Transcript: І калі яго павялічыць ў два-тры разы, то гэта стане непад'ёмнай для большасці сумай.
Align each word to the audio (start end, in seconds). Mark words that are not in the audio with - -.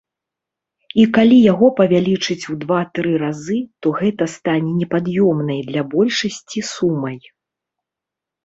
І 1.01 1.03
калі 1.17 1.35
яго 1.51 1.67
павялічыць 1.79 2.37
ў 2.37 2.53
два-тры 2.63 3.11
разы, 3.23 3.57
то 3.83 3.87
гэта 3.99 4.23
стане 4.37 4.71
непад'ёмнай 4.81 5.59
для 5.69 5.81
большасці 5.93 6.59
сумай. 6.75 7.17